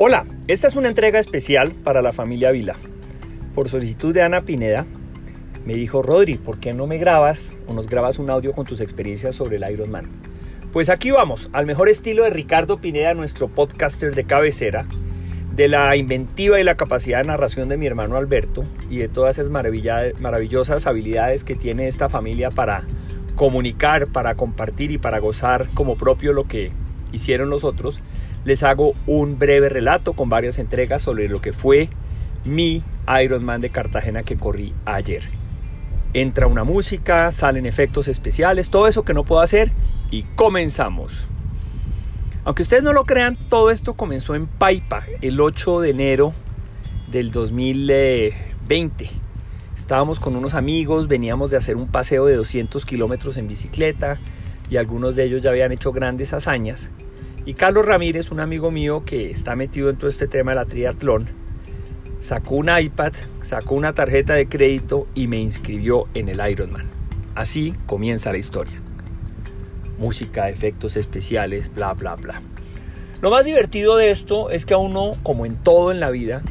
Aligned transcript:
Hola, 0.00 0.26
esta 0.46 0.68
es 0.68 0.76
una 0.76 0.86
entrega 0.86 1.18
especial 1.18 1.72
para 1.72 2.02
la 2.02 2.12
familia 2.12 2.52
Vila. 2.52 2.76
Por 3.52 3.68
solicitud 3.68 4.14
de 4.14 4.22
Ana 4.22 4.42
Pineda, 4.42 4.86
me 5.64 5.74
dijo, 5.74 6.02
Rodri, 6.02 6.36
¿por 6.36 6.60
qué 6.60 6.72
no 6.72 6.86
me 6.86 6.98
grabas 6.98 7.56
o 7.66 7.74
nos 7.74 7.88
grabas 7.88 8.20
un 8.20 8.30
audio 8.30 8.52
con 8.52 8.64
tus 8.64 8.80
experiencias 8.80 9.34
sobre 9.34 9.56
el 9.56 9.68
Ironman? 9.68 10.08
Pues 10.72 10.88
aquí 10.88 11.10
vamos, 11.10 11.50
al 11.52 11.66
mejor 11.66 11.88
estilo 11.88 12.22
de 12.22 12.30
Ricardo 12.30 12.76
Pineda, 12.78 13.12
nuestro 13.14 13.48
podcaster 13.48 14.14
de 14.14 14.22
cabecera, 14.22 14.86
de 15.56 15.66
la 15.66 15.96
inventiva 15.96 16.60
y 16.60 16.64
la 16.64 16.76
capacidad 16.76 17.18
de 17.18 17.26
narración 17.26 17.68
de 17.68 17.76
mi 17.76 17.86
hermano 17.86 18.16
Alberto 18.16 18.64
y 18.88 18.98
de 18.98 19.08
todas 19.08 19.36
esas 19.36 19.50
maravillosas 19.50 20.86
habilidades 20.86 21.42
que 21.42 21.56
tiene 21.56 21.88
esta 21.88 22.08
familia 22.08 22.50
para 22.50 22.84
comunicar, 23.34 24.06
para 24.06 24.36
compartir 24.36 24.92
y 24.92 24.98
para 24.98 25.18
gozar 25.18 25.68
como 25.74 25.96
propio 25.96 26.32
lo 26.32 26.44
que 26.44 26.70
hicieron 27.12 27.50
los 27.50 27.64
otros 27.64 28.02
les 28.44 28.62
hago 28.62 28.94
un 29.06 29.38
breve 29.38 29.68
relato 29.68 30.14
con 30.14 30.28
varias 30.28 30.58
entregas 30.58 31.02
sobre 31.02 31.28
lo 31.28 31.40
que 31.40 31.52
fue 31.52 31.90
mi 32.44 32.82
Ironman 33.22 33.60
de 33.60 33.70
Cartagena 33.70 34.22
que 34.22 34.36
corrí 34.36 34.74
ayer. 34.84 35.22
Entra 36.14 36.46
una 36.46 36.64
música, 36.64 37.30
salen 37.30 37.66
efectos 37.66 38.08
especiales, 38.08 38.70
todo 38.70 38.88
eso 38.88 39.04
que 39.04 39.14
no 39.14 39.24
puedo 39.24 39.42
hacer 39.42 39.72
y 40.10 40.22
comenzamos. 40.22 41.28
Aunque 42.44 42.62
ustedes 42.62 42.82
no 42.82 42.94
lo 42.94 43.04
crean, 43.04 43.36
todo 43.50 43.70
esto 43.70 43.94
comenzó 43.94 44.34
en 44.34 44.46
Paipa 44.46 45.04
el 45.20 45.40
8 45.40 45.80
de 45.80 45.90
enero 45.90 46.32
del 47.10 47.30
2020. 47.30 49.10
Estábamos 49.76 50.18
con 50.18 50.34
unos 50.34 50.54
amigos, 50.54 51.08
veníamos 51.08 51.50
de 51.50 51.58
hacer 51.58 51.76
un 51.76 51.88
paseo 51.88 52.24
de 52.24 52.36
200 52.36 52.86
kilómetros 52.86 53.36
en 53.36 53.46
bicicleta 53.46 54.18
y 54.70 54.76
algunos 54.76 55.16
de 55.16 55.24
ellos 55.24 55.42
ya 55.42 55.50
habían 55.50 55.72
hecho 55.72 55.92
grandes 55.92 56.32
hazañas 56.32 56.90
y 57.48 57.54
Carlos 57.54 57.86
Ramírez, 57.86 58.30
un 58.30 58.40
amigo 58.40 58.70
mío 58.70 59.04
que 59.06 59.30
está 59.30 59.56
metido 59.56 59.88
en 59.88 59.96
todo 59.96 60.10
este 60.10 60.28
tema 60.28 60.50
de 60.50 60.56
la 60.56 60.66
triatlón, 60.66 61.28
sacó 62.20 62.56
un 62.56 62.68
iPad, 62.68 63.14
sacó 63.40 63.74
una 63.74 63.94
tarjeta 63.94 64.34
de 64.34 64.50
crédito 64.50 65.06
y 65.14 65.28
me 65.28 65.38
inscribió 65.38 66.08
en 66.12 66.28
el 66.28 66.46
Ironman. 66.46 66.90
Así 67.34 67.74
comienza 67.86 68.32
la 68.32 68.36
historia. 68.36 68.82
Música, 69.96 70.50
efectos 70.50 70.98
especiales, 70.98 71.72
bla, 71.74 71.94
bla, 71.94 72.16
bla. 72.16 72.42
Lo 73.22 73.30
más 73.30 73.46
divertido 73.46 73.96
de 73.96 74.10
esto 74.10 74.50
es 74.50 74.66
que 74.66 74.74
a 74.74 74.78
uno, 74.78 75.16
como 75.22 75.46
en 75.46 75.56
todo 75.56 75.90
en 75.90 76.00
la 76.00 76.10
vida, 76.10 76.42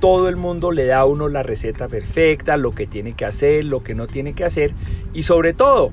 todo 0.00 0.28
el 0.28 0.34
mundo 0.34 0.72
le 0.72 0.86
da 0.86 0.98
a 0.98 1.04
uno 1.04 1.28
la 1.28 1.44
receta 1.44 1.86
perfecta, 1.86 2.56
lo 2.56 2.72
que 2.72 2.88
tiene 2.88 3.12
que 3.12 3.26
hacer, 3.26 3.64
lo 3.64 3.84
que 3.84 3.94
no 3.94 4.08
tiene 4.08 4.32
que 4.32 4.44
hacer 4.44 4.74
y 5.12 5.22
sobre 5.22 5.52
todo 5.52 5.92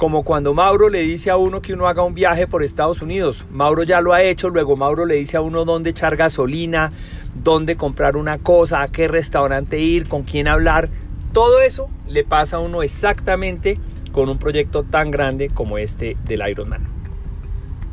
como 0.00 0.22
cuando 0.22 0.54
Mauro 0.54 0.88
le 0.88 1.02
dice 1.02 1.28
a 1.28 1.36
uno 1.36 1.60
que 1.60 1.74
uno 1.74 1.86
haga 1.86 2.02
un 2.02 2.14
viaje 2.14 2.46
por 2.46 2.62
Estados 2.62 3.02
Unidos. 3.02 3.44
Mauro 3.50 3.82
ya 3.82 4.00
lo 4.00 4.14
ha 4.14 4.22
hecho, 4.22 4.48
luego 4.48 4.74
Mauro 4.74 5.04
le 5.04 5.16
dice 5.16 5.36
a 5.36 5.42
uno 5.42 5.66
dónde 5.66 5.90
echar 5.90 6.16
gasolina, 6.16 6.90
dónde 7.34 7.76
comprar 7.76 8.16
una 8.16 8.38
cosa, 8.38 8.80
a 8.80 8.88
qué 8.88 9.08
restaurante 9.08 9.78
ir, 9.78 10.08
con 10.08 10.22
quién 10.22 10.48
hablar. 10.48 10.88
Todo 11.34 11.60
eso 11.60 11.90
le 12.08 12.24
pasa 12.24 12.56
a 12.56 12.60
uno 12.60 12.82
exactamente 12.82 13.78
con 14.10 14.30
un 14.30 14.38
proyecto 14.38 14.84
tan 14.84 15.10
grande 15.10 15.50
como 15.50 15.76
este 15.76 16.16
del 16.24 16.48
Ironman. 16.48 16.88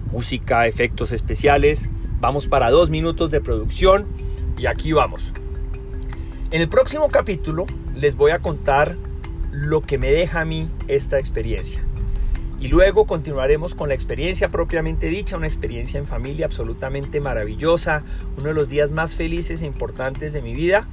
Música, 0.10 0.66
efectos 0.66 1.12
especiales, 1.12 1.90
vamos 2.22 2.48
para 2.48 2.72
dos 2.72 2.90
minutos 2.90 3.32
de 3.32 3.42
producción 3.42 4.08
y 4.58 4.68
aquí 4.68 4.94
vamos. 4.94 5.34
En 6.52 6.62
el 6.62 6.70
próximo 6.70 7.10
capítulo 7.10 7.66
les 7.98 8.16
voy 8.16 8.32
a 8.32 8.40
contar 8.40 8.96
lo 9.52 9.82
que 9.82 9.98
me 9.98 10.10
deja 10.10 10.40
a 10.40 10.46
mí 10.46 10.70
esta 10.88 11.20
experiencia. 11.20 11.84
Y 12.60 12.70
luego 12.70 13.06
continuaremos 13.06 13.76
con 13.76 13.90
la 13.90 13.96
experiencia 13.96 14.50
propiamente 14.50 15.08
dicha, 15.08 15.38
una 15.38 15.46
experiencia 15.46 16.00
en 16.00 16.08
familia 16.08 16.48
absolutamente 16.48 17.22
maravillosa, 17.22 18.04
uno 18.38 18.48
de 18.48 18.54
los 18.56 18.68
días 18.68 18.90
más 18.92 19.16
felices 19.16 19.62
e 19.62 19.68
importantes 19.68 20.34
de 20.34 20.42
mi 20.42 20.56
vida. 20.56 20.88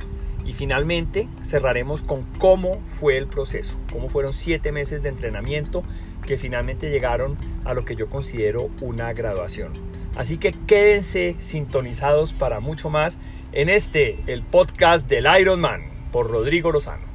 Y 0.45 0.53
finalmente 0.53 1.27
cerraremos 1.43 2.03
con 2.03 2.23
cómo 2.39 2.83
fue 2.87 3.17
el 3.17 3.29
proceso, 3.29 3.79
cómo 3.91 4.11
fueron 4.11 4.35
siete 4.35 4.73
meses 4.73 5.03
de 5.03 5.09
entrenamiento 5.09 5.83
que 6.27 6.37
finalmente 6.37 6.91
llegaron 6.91 7.39
a 7.65 7.73
lo 7.73 7.87
que 7.87 7.97
yo 7.97 8.11
considero 8.11 8.69
una 8.83 9.15
graduación. 9.15 9.73
Así 10.17 10.37
que 10.37 10.53
quédense 10.53 11.35
sintonizados 11.39 12.35
para 12.35 12.61
mucho 12.61 12.91
más 12.91 13.19
en 13.53 13.71
este, 13.71 14.19
el 14.27 14.43
podcast 14.43 15.09
del 15.09 15.27
Ironman, 15.41 15.83
por 16.13 16.31
Rodrigo 16.31 16.71
Lozano. 16.71 17.14